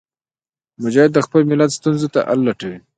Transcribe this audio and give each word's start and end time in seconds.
مجاهد 0.83 1.11
د 1.13 1.19
خپل 1.25 1.41
ملت 1.49 1.71
ستونزو 1.77 2.07
ته 2.13 2.19
حل 2.27 2.39
لټوي. 2.47 2.79